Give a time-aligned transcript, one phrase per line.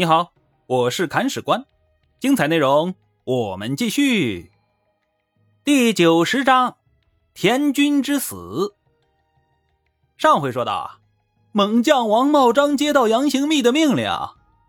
[0.00, 0.32] 你好，
[0.66, 1.66] 我是砍史官，
[2.18, 4.50] 精彩内容我们继续。
[5.62, 6.76] 第九十章，
[7.34, 8.74] 田军之死。
[10.16, 10.98] 上回说到啊，
[11.52, 14.10] 猛将王茂章接到杨行密的命令，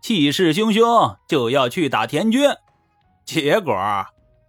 [0.02, 2.50] 气势汹汹就要去打田军，
[3.24, 3.74] 结果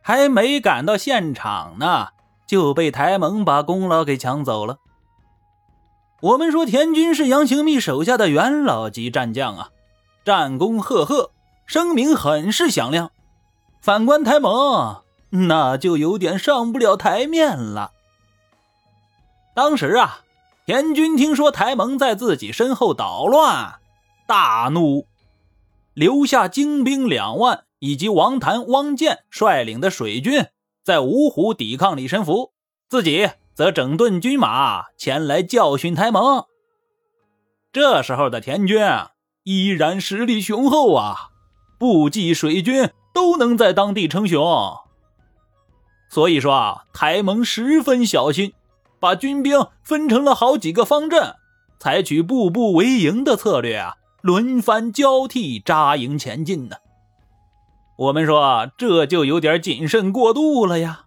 [0.01, 2.09] 还没赶到现场呢，
[2.45, 4.79] 就被台盟把功劳给抢走了。
[6.19, 9.69] 我们说田军是杨行密手下的元老级战将啊。
[10.23, 11.31] 战功赫赫，
[11.65, 13.11] 声名很是响亮。
[13.81, 17.91] 反观台盟，那就有点上不了台面了。
[19.53, 20.21] 当时啊，
[20.65, 23.75] 田军听说台盟在自己身后捣乱，
[24.25, 25.05] 大怒，
[25.93, 30.47] 留下精兵两万以及王谭、汪建率领的水军
[30.83, 32.53] 在芜湖抵抗李申福，
[32.87, 36.45] 自己则整顿军马前来教训台盟。
[37.73, 38.79] 这时候的田军。
[39.43, 41.29] 依然实力雄厚啊，
[41.77, 44.77] 部骑水军都能在当地称雄。
[46.09, 48.53] 所以说啊，台盟十分小心，
[48.99, 51.35] 把军兵分成了好几个方阵，
[51.79, 56.77] 采取步步为营的策略啊，轮番交替扎营前进呢。
[57.97, 61.05] 我们说这就有点谨慎过度了呀。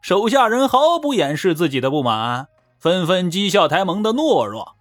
[0.00, 4.74] 手下人毫不掩饰自己的不满，纷纷讥笑台盟的懦弱。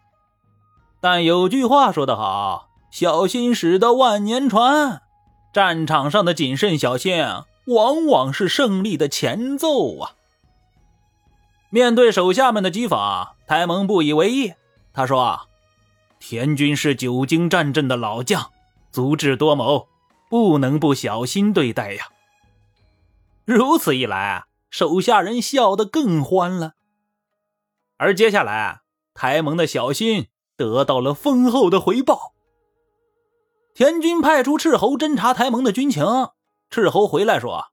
[0.99, 2.70] 但有句话说得好。
[2.91, 5.01] 小心驶得万年船，
[5.53, 7.23] 战场上的谨慎小心，
[7.67, 10.15] 往往是胜利的前奏啊！
[11.69, 14.53] 面对手下们的讥讽，台盟不以为意。
[14.93, 15.47] 他说
[16.19, 18.51] ：“田军是久经战阵的老将，
[18.91, 19.87] 足智多谋，
[20.29, 22.09] 不能不小心对待呀。”
[23.45, 26.73] 如此一来，手下人笑得更欢了。
[27.95, 28.81] 而接下来，
[29.13, 32.33] 台盟的小心得到了丰厚的回报。
[33.73, 36.05] 田军派出斥候侦察台盟的军情，
[36.69, 37.65] 斥候回来说，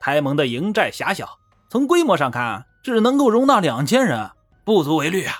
[0.00, 1.38] 台盟的营寨狭小，
[1.70, 4.30] 从规模上看，只能够容纳两千人，
[4.64, 5.34] 不足为虑啊。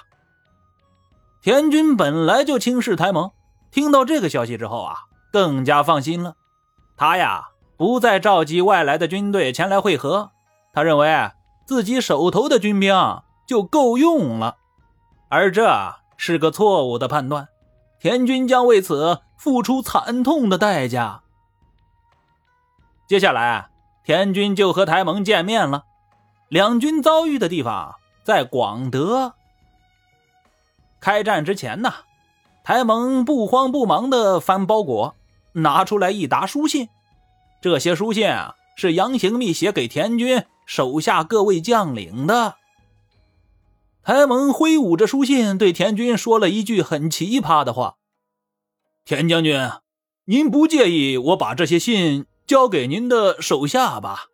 [1.42, 3.32] 田军本来就轻视台盟，
[3.72, 4.94] 听到这个消息之后啊，
[5.32, 6.34] 更加放心了。
[6.97, 10.30] 他呀，不再召集外来的军队前来会合，
[10.72, 11.30] 他认为
[11.66, 12.94] 自己手头的军兵
[13.47, 14.56] 就够用了，
[15.28, 17.48] 而这是个错误的判断。
[18.00, 19.22] 田军将为此。
[19.36, 21.22] 付出惨痛的代价。
[23.06, 23.68] 接下来，
[24.02, 25.84] 田军就和台盟见面了。
[26.48, 29.34] 两军遭遇的地方在广德。
[31.00, 31.92] 开战之前呢，
[32.64, 35.14] 台盟不慌不忙地翻包裹，
[35.52, 36.88] 拿出来一沓书信。
[37.60, 42.56] 这些书信啊，是杨行密写给田军手下各位将领的。
[44.06, 47.96] 台盟挥舞着书信，对田军说了一句很奇葩的话。
[49.04, 49.68] 田将军，
[50.26, 54.26] 您不介意我把这些信交给您的手下吧？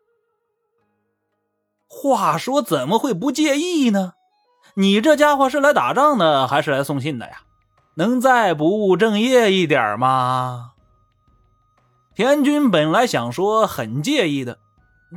[1.88, 4.12] 话说怎么会不介意呢？
[4.74, 7.40] 你这家伙是来打仗的，还是来送信的呀？
[7.94, 10.72] 能再不务正业一点吗？
[12.14, 14.58] 田军本来想说很介意的，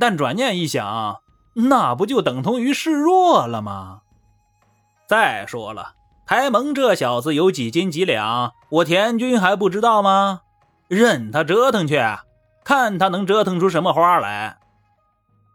[0.00, 1.20] 但转念一想，
[1.52, 4.00] 那不就等同于示弱了吗？
[5.06, 5.94] 再说了。
[6.26, 10.40] 台盟这小子有几斤几两，我田军还不知道吗？
[10.88, 12.00] 任他折腾去，
[12.64, 14.58] 看他能折腾出什么花来。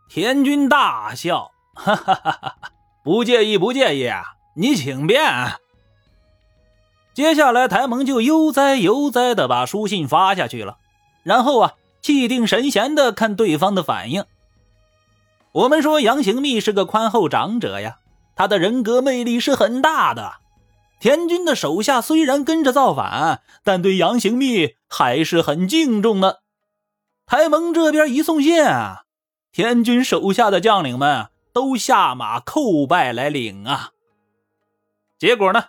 [0.09, 2.55] 田军大笑，哈哈哈哈
[3.03, 4.23] 不介意不介意啊，
[4.55, 5.21] 你请便。
[7.13, 10.77] 接下来台盟就悠哉悠哉的把书信发下去了，
[11.23, 14.23] 然后啊，气定神闲的看对方的反应。
[15.51, 17.97] 我们说杨行密是个宽厚长者呀，
[18.41, 20.37] 他的人格魅力是很大的。
[20.99, 26.39] 田军的手下虽然跟着造反，但对杨行密还是很敬重的。
[27.27, 29.03] 台盟这边一送信啊，
[29.51, 33.91] 田军手下的将领们都下马叩拜来领啊。
[35.19, 35.65] 结果呢，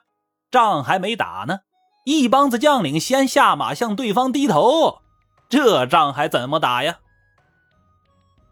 [0.50, 1.59] 仗还没打呢，
[2.06, 5.02] 一帮子将领先下马向对方低头，
[5.50, 7.00] 这仗还怎么打呀？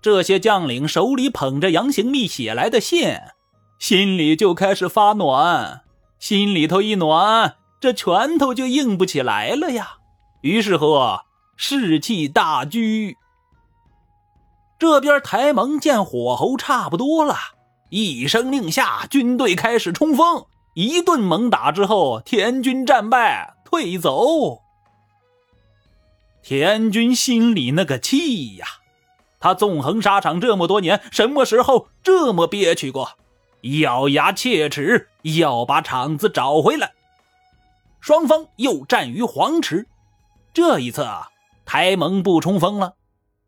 [0.03, 3.19] 这些将领手里捧着杨行密写来的信，
[3.81, 5.81] 心里就开始发暖。
[6.19, 9.97] 心里头一暖，这拳头就硬不起来了呀。
[10.43, 10.99] 于是乎，
[11.56, 13.17] 士气大居。
[14.79, 17.35] 这边台盟见火候差不多了，
[17.88, 20.44] 一声令下，军队开始冲锋。
[20.75, 24.61] 一顿猛打之后，田军战败退走。
[26.43, 28.67] 田军心里那个气呀！
[29.41, 33.12] 他纵横沙场这么多年，什么时候这么憋屈过？
[33.62, 36.93] 咬牙切齿，要把场子找回来。
[38.01, 39.87] 双方又战于黄池，
[40.55, 41.29] 这一次啊，
[41.65, 42.95] 台盟不冲锋了。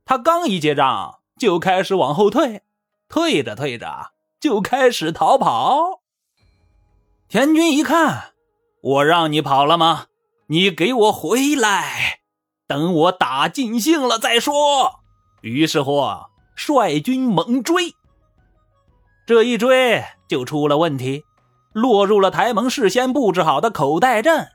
[0.04, 2.62] 他刚一结账，就开始往后退，
[3.08, 6.02] 退着退着就开始逃跑。
[7.28, 8.32] 田军一看，
[8.82, 10.06] 我让你跑了吗？
[10.48, 12.20] 你给我回来，
[12.66, 15.00] 等我打尽兴了再说。
[15.40, 16.04] 于是乎，
[16.54, 17.94] 率军猛追。
[19.24, 21.24] 这一追就出了问题，
[21.72, 24.48] 落入了台盟事先布置好的口袋阵。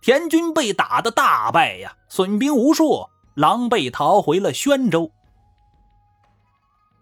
[0.00, 5.10] 田军被打得大败呀，损兵无数，狼狈逃回了宣州。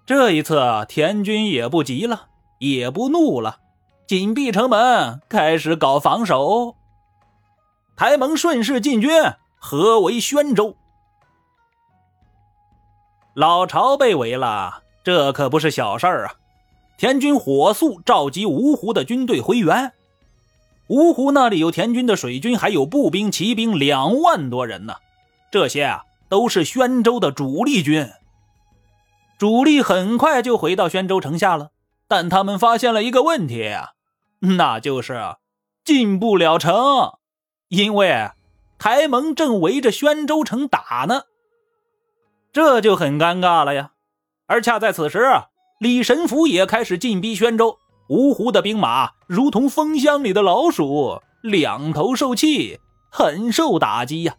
[0.06, 3.58] 这一次，田军也不急了，也不怒了，
[4.06, 6.76] 紧闭城门，开始搞防守。
[7.96, 9.10] 台盟顺势进军，
[9.58, 10.76] 合围宣州。
[13.34, 16.34] 老巢被围了，这可不是小事儿啊！
[16.96, 19.92] 田军火速召集芜湖的军队回援。
[20.88, 24.96] 芜湖那里有田军的水军，还有步兵、骑兵两万多人呢。
[25.50, 28.10] 这些啊，都是宣州的主力军。
[29.38, 31.70] 主力很快就回到宣州城下了，
[32.08, 33.74] 但他们发现了一个问题，
[34.38, 35.36] 那就是
[35.84, 36.72] 进不了城，
[37.68, 38.30] 因为
[38.78, 41.22] 台盟正围着宣州城打呢。
[42.52, 43.92] 这就很尴尬了呀。
[44.46, 45.26] 而恰在此时，
[45.78, 47.78] 李神福也开始进逼宣州。
[48.08, 52.78] 芜湖的兵马如同蜂箱里的老鼠，两头受气，
[53.10, 54.36] 很受打击呀。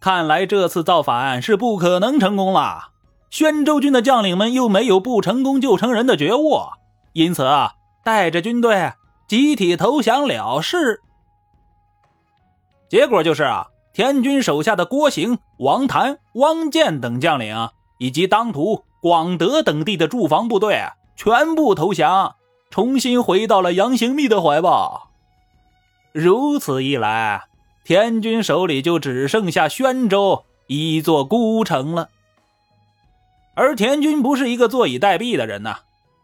[0.00, 2.90] 看来这次造反是不可能成功了。
[3.30, 6.60] 宣州军的将领们又没有不成功就成仁的觉悟，
[7.12, 8.94] 因此啊带着军队
[9.28, 11.02] 集体投降了事。
[12.88, 17.68] 结果就是啊，田军手下的郭行、王谭、汪建等将领，
[17.98, 20.82] 以及当涂、广德等地的驻防部队
[21.16, 22.36] 全部投降。
[22.70, 25.08] 重新回到了杨行密的怀抱。
[26.12, 27.44] 如此一来，
[27.82, 32.10] 田军手里就只剩下宣州一座孤城了。
[33.54, 35.78] 而田军不是一个坐以待毙的人呐，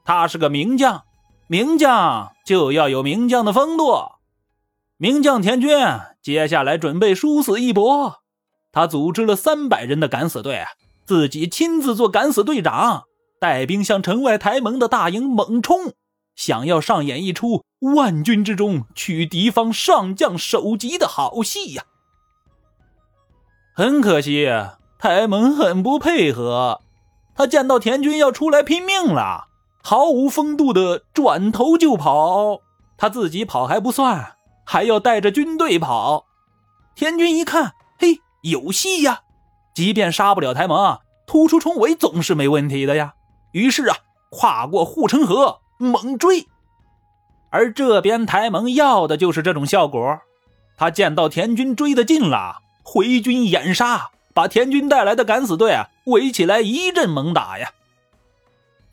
[0.05, 1.05] 他是个名将，
[1.47, 4.13] 名将就要有名将的风度。
[4.99, 5.71] 名将田军
[6.21, 8.21] 接下来准备殊死一搏，
[8.71, 10.67] 他组织了三百人的敢死队，
[11.07, 13.05] 自己亲自做敢死队长，
[13.41, 15.93] 带兵向城外台盟的大营猛冲。
[16.35, 17.65] 想要上演一出
[17.95, 21.85] 万军之中取敌方上将首级的好戏呀！
[23.77, 24.49] 很可惜，
[24.99, 26.81] 台盟很不配合。
[27.35, 29.49] 他见到田军要出来拼命了，
[29.83, 32.61] 毫无风度的转头就跑。
[32.97, 36.27] 他自己跑还不算，还要带着军队跑。
[36.95, 39.24] 田军一看，嘿，有戏呀！
[39.75, 43.15] 即便杀不了台蒙，突出重围总是没问题的呀。
[43.53, 43.97] 于是啊，
[44.31, 45.59] 跨过护城河。
[45.77, 46.47] 猛追，
[47.51, 50.21] 而这边台盟要的就是这种效果。
[50.77, 57.73] 他见到田军追得近了，回军掩杀，把田军带来的敢死队啊围起来一阵猛打呀。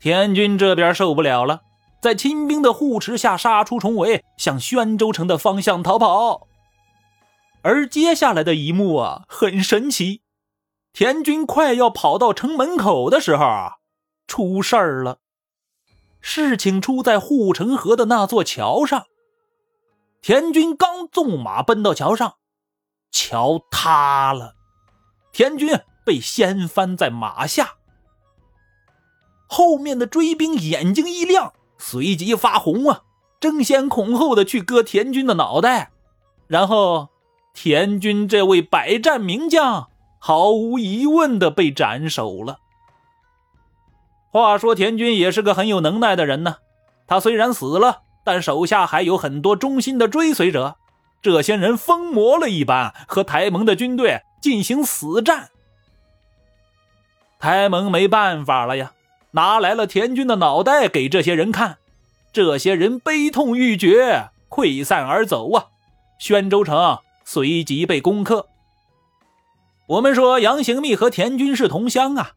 [0.00, 1.62] 田军这边受不了了，
[2.00, 6.48] 在清兵的护持下杀出重围，向宣州城的方向逃跑。
[7.62, 10.21] 而接下来的一幕啊，很神奇。
[10.92, 13.76] 田军快要跑到城门口的时候啊，
[14.26, 15.18] 出事儿了。
[16.20, 19.06] 事情出在护城河的那座桥上，
[20.20, 22.34] 田军刚纵马奔到桥上，
[23.10, 24.54] 桥塌了，
[25.32, 27.76] 田军被掀翻在马下。
[29.48, 33.02] 后面的追兵眼睛一亮，随即发红啊，
[33.40, 35.90] 争先恐后的去割田军的脑袋，
[36.46, 37.08] 然后
[37.52, 39.90] 田军这位百战名将
[40.24, 42.60] 毫无疑问的被斩首了。
[44.30, 46.58] 话说田军也是个很有能耐的人呢，
[47.08, 50.76] 他虽然死了，但手下还有很多忠心的追随者。
[51.20, 55.48] 这些人疯魔了一般，和台盟的军队进行死战。
[57.40, 58.92] 台盟没办法了呀，
[59.32, 61.78] 拿来了田军的脑袋给这些人看。
[62.32, 65.66] 这些人悲痛欲绝，溃散而走啊。
[66.20, 68.46] 宣州城随即被攻克。
[69.92, 72.32] 我们说杨行密和田军是同乡啊。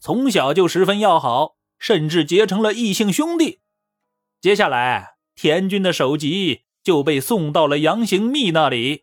[0.00, 3.60] 从小就十分要好，甚至结成了异姓兄弟。
[4.40, 9.02] 接下来，田军的首级就被送到了杨行密那里。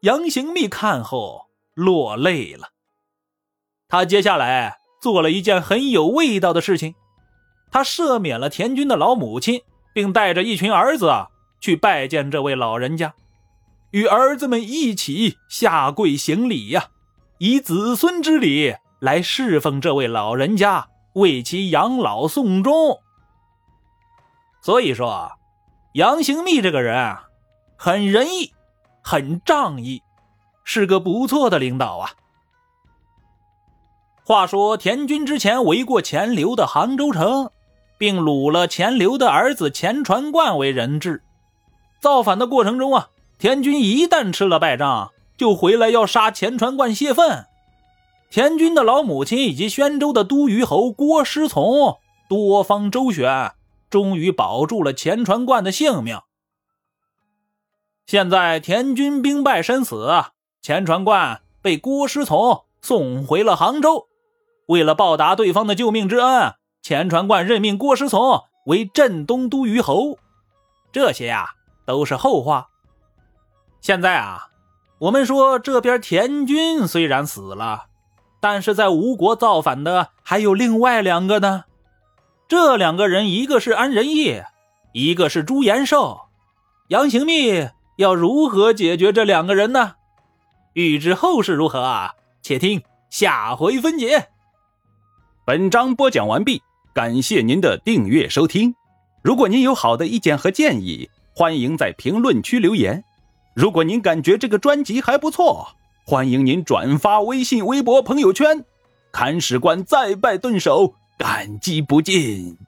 [0.00, 2.70] 杨行密看后落泪了。
[3.86, 6.96] 他接下来做了一件很有味道的事情，
[7.70, 9.62] 他赦免了田军的老母亲，
[9.94, 11.08] 并带着一群儿子
[11.60, 13.14] 去拜见这位老人家，
[13.92, 16.88] 与儿子们一起下跪行礼呀，
[17.44, 18.76] 以子孙之礼。
[19.00, 23.00] 来侍奉这位老人家，为其养老送终。
[24.60, 25.32] 所以说，
[25.94, 27.24] 杨行密这个人啊，
[27.76, 28.52] 很仁义，
[29.02, 30.00] 很仗义，
[30.62, 32.12] 是个不错的领导啊。
[34.24, 37.50] 话说田军之前围过钱镠的杭州城，
[37.98, 41.24] 并掳了钱镠的儿子钱传冠为人质。
[42.00, 45.10] 造反的过程中啊，田军一旦吃了败仗，
[45.42, 47.46] 就回来要杀钱传贯泄愤。
[48.30, 53.50] 田军的老母亲以及宣州的都虞侯郭师从多方周旋，
[53.90, 56.20] 终于保住了钱传贯的性命。
[58.06, 60.08] 现在田军兵败身死，
[60.60, 64.06] 钱传贯被郭师从送回了杭州。
[64.68, 70.16] 为了报答对方的救命之恩，钱传贯任命郭师从为镇东都虞侯。
[70.92, 71.48] 这些呀，
[71.84, 72.68] 都是后话。
[73.80, 74.46] 现在啊，
[75.02, 77.86] 我们说这边田军虽然死了。
[78.38, 81.64] 但是在吴国造反的还有另外两个呢，
[82.46, 84.42] 这两个人一个是安仁义，
[84.92, 86.22] 一个是朱延寿。
[86.88, 89.94] 杨行密要如何解决这两个人呢？
[90.74, 92.14] 欲知后事如何啊？
[92.40, 94.28] 且听下回分解。
[95.44, 98.74] 本章播讲完毕，感谢您的订阅收听。
[99.22, 103.04] 如果您有好的意见和建议，欢迎在评论区留言。
[103.54, 105.68] 如果您感觉这个专辑还不错。
[106.04, 108.64] 欢迎您转发微信、微博、朋友圈，
[109.12, 112.58] 看史官再拜顿首，感激不尽。